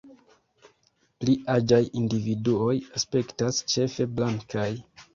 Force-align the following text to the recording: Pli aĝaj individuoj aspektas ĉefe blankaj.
Pli 1.25 1.35
aĝaj 1.57 1.79
individuoj 2.03 2.75
aspektas 3.01 3.63
ĉefe 3.75 4.13
blankaj. 4.19 4.71